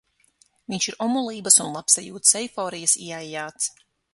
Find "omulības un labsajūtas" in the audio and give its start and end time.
1.07-2.35